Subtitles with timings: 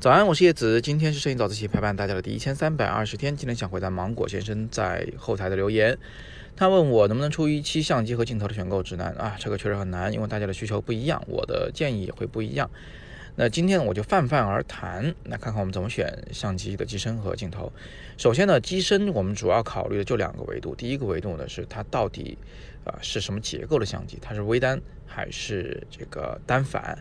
[0.00, 0.80] 早安，我是叶子。
[0.80, 3.36] 今天是摄影早自习陪伴大家的第一千三百二十天。
[3.36, 5.98] 今天想回答芒果先生在后台的留言，
[6.54, 9.34] 他问我能不能出一期相机和镜头的选购指南啊？
[9.40, 12.70] 这个确实很难，因为大家的需求不一样，我的建议也会不一样。
[13.34, 17.72] 那今天我就泛泛而谈，来看看我们怎么选相机的机身和镜头。
[18.16, 22.38] 首先呢，机身我们主要考虑的就两个维度，第一个维度呢是它到底
[22.84, 26.96] 啊是什么结构的相机，它是微单还是这个单反？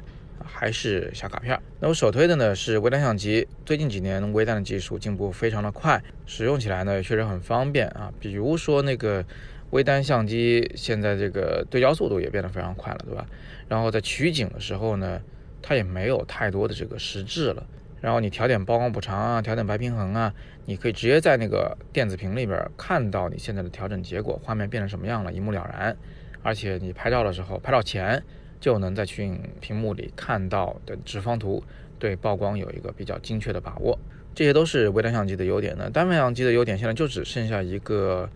[0.47, 1.59] 还是小卡片。
[1.79, 3.47] 那我首推的呢是微单相机。
[3.65, 8.11] 最近几年微单的技术进步非常的快，使用起来呢也确实很方便啊。
[8.19, 9.23] 比如说那个
[9.71, 13.27] 微单相机，现在这个对焦速度也变得非常快了，对吧？
[13.67, 15.21] 然后在取景的时候呢，
[15.61, 17.63] 它也没有太多的这个实质了。
[17.99, 20.33] 然后你调点曝光补偿啊，调点白平衡啊，
[20.65, 25.97] 你可以直接在那个电子屏里边看到你现在的调整结果，画面变成什么样了，一目了然。
[26.43, 28.23] 而且你拍照的时候，拍照前。
[28.59, 31.63] 就能在取景屏幕里看到的直方图，
[31.99, 33.97] 对曝光有一个比较精确的把握。
[34.35, 35.89] 这些都是微单相机的优点呢。
[35.89, 38.29] 单反相机的优点现在就只剩下一个，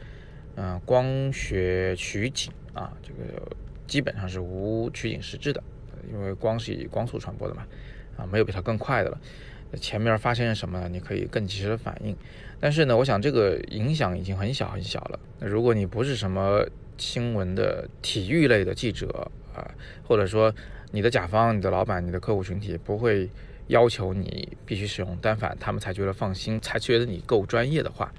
[0.55, 3.47] 嗯，光学取景啊，这个
[3.85, 5.63] 基本上是无取景实质的，
[6.11, 7.65] 因为光是以光速传播的嘛，
[8.17, 9.21] 啊，没有比它更快的了。
[9.79, 12.15] 前面发生了什么，你可以更及时的反应。
[12.59, 15.19] 但是呢，我想这个影响已经很小很小了。
[15.39, 16.65] 那如果你不是什么
[16.97, 19.69] 新闻的体育类的记者，啊，
[20.07, 20.53] 或者说
[20.91, 23.27] 你的甲方、你的老板、你的客户群体不会
[23.67, 28.13] 要求你必须使用单反，他们才觉得放心，才觉得你够专业的话，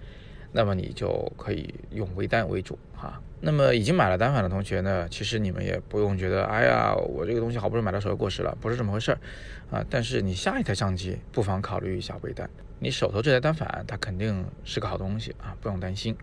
[0.52, 3.20] 那么你就可以用微单为主哈。
[3.40, 9.18] 那么已经买了单反的同学呢，其实你们也不用觉得，哎呀，我这个东西好不容易买到手又过时了，不是这么回事儿
[9.70, 9.84] 啊。
[9.90, 16.16] 但是你下一台相机不妨考虑一下微单，你手头这台单反它肯定是个好东西啊，不用担心。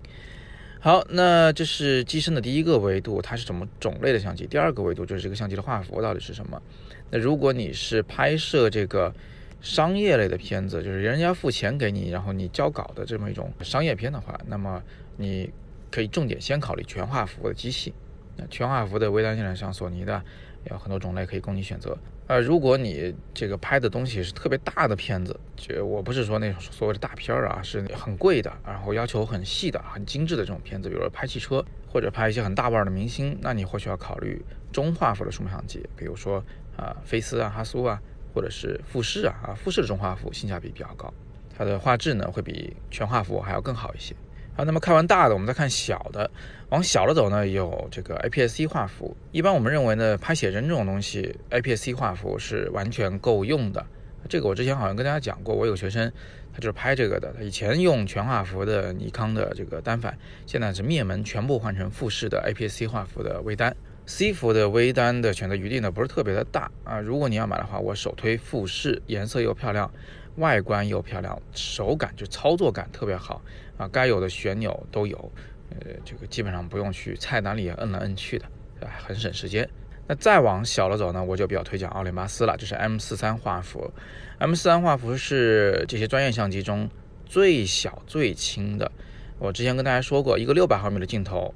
[0.79, 4.47] 好，那这是机身的第一个维度，它是什么种类的相机？
[4.47, 6.61] 第二个维度就是这个相机的画幅到底是什么？
[7.09, 9.13] 那如果你是拍摄这个
[9.61, 14.81] 商业类的片子，就是人家付钱给你，然后你交稿的这么一种商业片的话，那么
[15.17, 15.51] 你
[15.91, 17.93] 可以重点先考虑全画幅的机器。
[18.35, 20.23] 那全画幅的微单现在像索尼的。
[20.69, 21.97] 有很多种类可以供你选择。
[22.27, 36.43] 呃，如果你这个拍的东西是特别大的片子，就我不是说那种所谓的大片儿啊，是很贵的，然后要求很细的、很精致的这种片子，比如说拍汽车或者拍一些很大腕的明星，那你或许要考虑中画幅的数码相机，比如说
[36.75, 37.99] 啊，菲斯啊、哈苏啊，
[38.39, 41.13] 或者是富士啊，啊，富士的中画幅性价比比较高，
[41.57, 44.15] 它的画质呢会比全画幅还要更好一些。
[44.55, 46.31] 好，那么看完大的，我们再看小的。
[46.69, 49.13] 往小了走呢，有这个 APS-C 画幅。
[49.33, 53.85] 一般我们认为呢，拍写真这种东西，APS-C 画幅是完全够用的。
[54.29, 56.09] 这个我之前好像跟大家讲过，我有学生，
[56.53, 57.33] 他就是拍这个的。
[57.37, 63.75] 他以前用全画幅的尼康的这个单反，现在是灭门，全部换成富士的 APS-C 画幅的微单。
[64.09, 66.99] C 幅的微单的选择余地呢，不是特别的大啊。
[66.99, 69.89] 如果你要买的话，我首推富士，颜色又漂亮。
[70.37, 73.39] 外观又漂亮，手感就操作感特别好
[73.77, 75.31] 啊，该有的旋钮都有，
[75.69, 78.45] 呃，这个基本上不用去菜单里摁来摁去的，
[78.81, 79.69] 啊，很省时间。
[80.07, 83.93] 那再往小了走呢，我就比较推荐奥林巴斯了，就是 M 四三画幅。
[84.39, 86.89] M 四三画幅是这些专业相机中
[87.27, 88.91] 最小最轻的。
[89.37, 91.53] 我之前跟大家说过，一个六百毫米的镜头，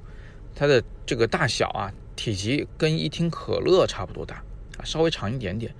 [0.54, 4.42] 它的这个大小啊，体积跟一听可乐差不多大
[4.78, 5.74] 啊，稍微长一点点。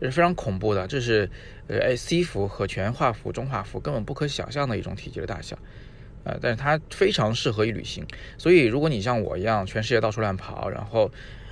[0.00, 1.28] 这是非常恐怖的，这是
[1.68, 5.58] 呃 C 幅和全画幅、中画幅根本不可想象的一种体积的大小，
[6.24, 8.06] 呃，但是它非常适合于旅行。
[8.38, 11.10] 所以如果你像我一样全世界到处乱跑，然后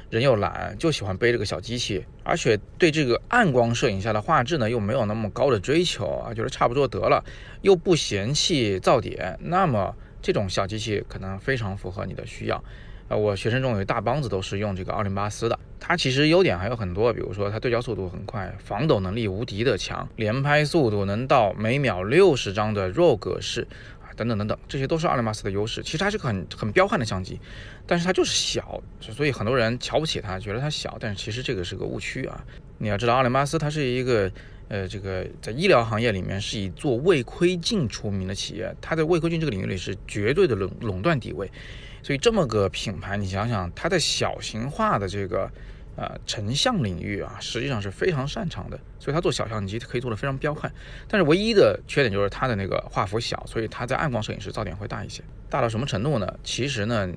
[0.08, 7.22] 人又懒，就喜欢背这个小机器，而且对这个暗光摄影下的画质呢又没有那么高的追求啊，觉得差不多得了，
[7.60, 12.64] 又不嫌弃噪点，那么这种小机器可能非常符合你的需要。
[13.08, 23.66] 呃，我学生中有一大帮子都是用这个奥林巴斯的，它其实优点还有很多，比如说它对焦速度很快，防抖能力无敌的强，连拍速度能到每秒六十张的 RAW 格式
[24.02, 25.82] 啊，等等等等，这些都是奥林巴斯的优势。
[25.82, 27.40] 其实它是个很很彪悍的相机，
[27.86, 32.44] 但是它就是小，所以很多人瞧不起它，觉得它小，但是其实这个是个误区啊。
[32.76, 34.30] 你要知道，奥林巴斯它是一个
[34.68, 41.50] 呃，这个在医疗行业里面是以做胃窥镜出名的企业，它在胃窥镜这个领域里是绝对的垄垄断地位。
[42.02, 45.50] 所以这么个品牌，你想想，它在小型化的这个
[45.96, 48.78] 呃成像领域啊，实际上是非常擅长的。
[49.00, 50.70] 所以它做小相机可以做得非常彪悍，
[51.06, 55.22] 但是唯一的缺点就是它的那个画幅小，所以它在暗光摄影时噪点会大一些。
[55.48, 56.38] 大到什么程度呢？
[56.42, 57.08] 其实呢，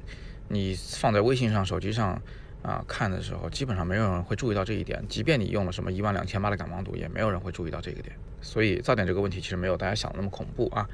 [0.48, 2.22] 你放在微信上、手机上
[2.62, 5.04] 啊看的时候，基本上没有人会注意到这一点。
[5.10, 8.16] 即便你用了什么一万两千八的感光度，也没有人会注意到这个点。
[8.42, 10.88] 所以噪点这个问题其实没有大家想的那么恐怖啊。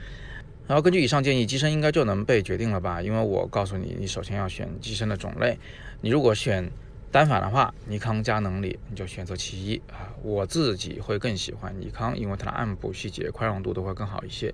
[0.68, 3.02] 然后根据以上建议，机身应该就能被决定了吧？
[3.02, 5.58] 因为我告诉你，你首先要选机身的种类。
[6.02, 6.69] 你如果选
[7.10, 10.12] 单反的话，尼康佳能里你就选择其一啊。
[10.22, 14.54] 我自己会更喜欢尼康，因为它的暗部细节宽容度都会更好一些。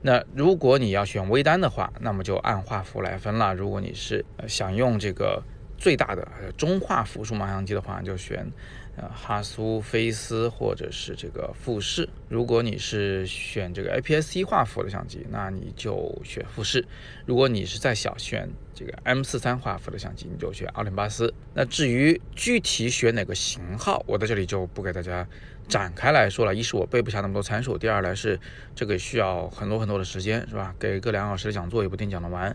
[0.00, 3.54] 那如果你要选微单的话，那么就按画幅来分了。
[3.54, 5.42] 如果你是想用这个
[5.76, 6.26] 最大的
[6.56, 8.50] 中画幅数码相机的话，就选。
[8.94, 12.06] 呃，哈苏、菲斯或者是这个富士。
[12.28, 16.82] 如果你是选这个 APS-C 画幅的相机，那你就选富士；
[17.24, 21.32] 如果你是再小选这个 M43 画幅的相机，你就选奥林巴斯。
[21.54, 25.26] 那至于具体选哪个型号，我在这里就不给大家
[25.66, 26.54] 展开来说了。
[26.54, 28.38] 一是我背不下那么多参数，第二来是
[28.74, 30.74] 这个需要很多很多的时间，是吧？
[30.78, 32.54] 给个两小时的讲座也不一定讲得完。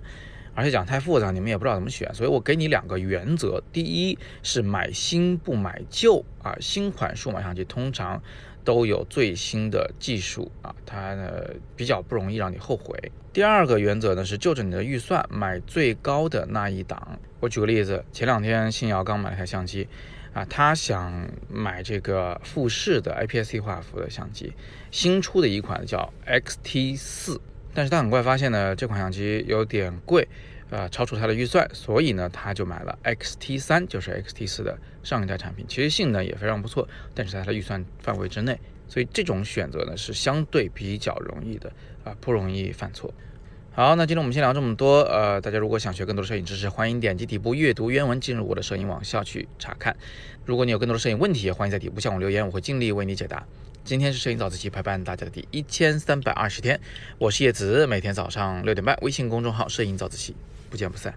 [0.57, 8.19] 而且讲太复杂，你们也不知道怎么选，所以我给你两个原则：第一是买新不买旧啊，新款数码相机通常
[8.63, 11.31] 都有最新的技术啊，它呢
[11.75, 12.97] 比较不容易让你后悔。
[13.31, 17.19] 第二个原则呢是就着你的预算买最高的那一档。
[17.39, 19.87] 我举个例子，前两天信瑶刚买了台相机
[20.33, 21.13] 啊，他想
[21.47, 24.51] 买这个富士的 APS-C 画幅的相机，
[24.89, 27.39] 新出的一款叫 XT 四。
[27.77, 30.27] 但是他很快发现呢，这款相机有点贵，
[30.71, 35.63] 呃，超出他的预算，所以呢，他就买了 XT 三，就是 XT 四的上一代产品。
[35.67, 41.71] 其实性能也非常不错，但是在他的预算范围之内，所以这种选择呢是相对比较容易的，
[42.03, 43.13] 啊，不容易犯错。
[43.73, 49.95] 好，那今天我们先聊这么多，呃，大家如果想学更多的摄影知识，欢迎点击底部阅读原文进入我的摄影网校去查看。
[50.45, 53.45] 如果你有更多的摄影问题，也欢迎在底部向我留言，我会尽力为你解答。
[53.87, 56.77] 今天是摄影早自习陪伴大家的第一千三百二十天，
[57.17, 60.35] 我是叶子，每天早上六点半，微信公众号“摄影早自习”，
[60.69, 61.15] 不见不散。